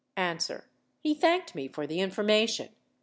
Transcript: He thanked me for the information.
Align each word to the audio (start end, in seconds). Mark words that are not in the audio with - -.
He 1.03 1.13
thanked 1.13 1.53
me 1.53 1.67
for 1.67 1.85
the 1.85 1.99
information. 1.99 2.69